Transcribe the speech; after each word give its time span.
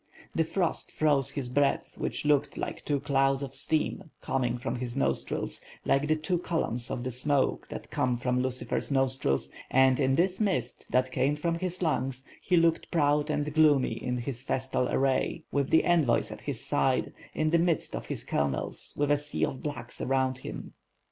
The 0.33 0.43
frost 0.43 0.91
froze 0.91 1.29
his 1.29 1.47
breath 1.47 1.95
which 1.95 2.25
looked 2.25 2.57
like 2.57 2.83
two 2.83 2.99
clouds 2.99 3.43
of 3.43 3.53
steam, 3.53 4.09
coming 4.19 4.57
from 4.57 4.77
his 4.77 4.97
nostrils, 4.97 5.61
like 5.85 6.07
the 6.07 6.15
two 6.15 6.39
columns 6.39 6.89
of 6.89 7.05
smoke 7.13 7.67
that 7.69 7.91
come 7.91 8.17
from 8.17 8.41
Lucifer's 8.41 8.89
nostrils, 8.89 9.51
and 9.69 9.99
in 9.99 10.15
this 10.15 10.39
mist 10.39 10.91
that 10.91 11.11
came 11.11 11.35
from 11.35 11.53
his 11.59 11.83
lungs, 11.83 12.25
he 12.41 12.57
looked 12.57 12.89
proud 12.89 13.29
and 13.29 13.53
gloomy 13.53 13.93
in 13.93 14.17
his 14.17 14.41
festal 14.41 14.89
array, 14.89 15.43
with 15.51 15.69
the 15.69 15.83
envoys 15.83 16.31
at 16.31 16.41
his 16.41 16.65
side; 16.65 17.13
in 17.35 17.51
the 17.51 17.59
midst 17.59 17.95
of 17.95 18.07
his 18.07 18.23
colonels, 18.23 18.95
with 18.97 19.11
a 19.11 19.19
sea 19.19 19.45
of 19.45 19.61
"blacks" 19.61 20.01
around 20.01 20.39
him. 20.39 20.73